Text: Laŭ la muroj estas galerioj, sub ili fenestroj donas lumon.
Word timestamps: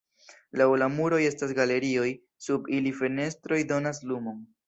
Laŭ 0.61 0.65
la 0.83 0.87
muroj 0.93 1.19
estas 1.25 1.53
galerioj, 1.59 2.07
sub 2.47 2.71
ili 2.79 2.95
fenestroj 3.03 3.63
donas 3.73 4.03
lumon. 4.13 4.45